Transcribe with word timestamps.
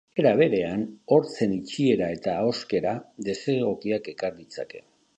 Era 0.21 0.29
berean, 0.37 0.85
hortzen 1.17 1.53
itxiera 1.57 2.09
eta 2.15 2.35
ahoskera 2.39 2.97
desegokiak 3.31 4.15
ekar 4.17 4.39
ditzake. 4.45 4.87